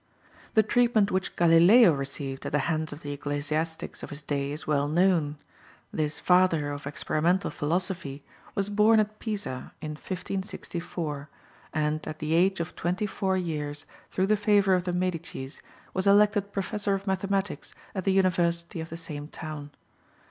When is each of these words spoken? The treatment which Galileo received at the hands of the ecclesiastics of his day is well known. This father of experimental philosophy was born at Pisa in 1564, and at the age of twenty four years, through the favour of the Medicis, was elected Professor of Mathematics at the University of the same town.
The 0.55 0.63
treatment 0.63 1.11
which 1.11 1.35
Galileo 1.35 1.93
received 1.93 2.47
at 2.47 2.51
the 2.53 2.57
hands 2.65 2.91
of 2.91 3.01
the 3.01 3.11
ecclesiastics 3.11 4.01
of 4.01 4.09
his 4.09 4.23
day 4.23 4.51
is 4.51 4.65
well 4.65 4.87
known. 4.87 5.37
This 5.93 6.19
father 6.19 6.71
of 6.71 6.87
experimental 6.87 7.51
philosophy 7.51 8.23
was 8.55 8.69
born 8.69 8.99
at 8.99 9.19
Pisa 9.19 9.73
in 9.79 9.91
1564, 9.91 11.29
and 11.71 12.07
at 12.07 12.17
the 12.17 12.33
age 12.33 12.59
of 12.59 12.75
twenty 12.75 13.05
four 13.05 13.37
years, 13.37 13.85
through 14.09 14.25
the 14.25 14.35
favour 14.35 14.73
of 14.73 14.85
the 14.85 14.91
Medicis, 14.93 15.61
was 15.93 16.07
elected 16.07 16.51
Professor 16.51 16.95
of 16.95 17.05
Mathematics 17.05 17.75
at 17.93 18.03
the 18.03 18.11
University 18.11 18.81
of 18.81 18.89
the 18.89 18.97
same 18.97 19.27
town. 19.27 19.69